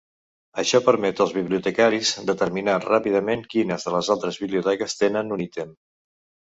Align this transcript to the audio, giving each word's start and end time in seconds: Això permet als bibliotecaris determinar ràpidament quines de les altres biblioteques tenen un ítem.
Això 0.61 0.79
permet 0.87 1.21
als 1.25 1.33
bibliotecaris 1.35 2.13
determinar 2.31 2.79
ràpidament 2.87 3.47
quines 3.55 3.87
de 3.89 3.97
les 3.99 4.13
altres 4.17 4.43
biblioteques 4.47 5.01
tenen 5.05 5.35
un 5.39 5.47
ítem. 5.51 5.81